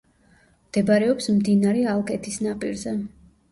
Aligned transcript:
მდებარეობს 0.69 1.29
მდინარე 1.35 1.85
ალგეთის 1.93 2.43
ნაპირზე. 2.49 2.99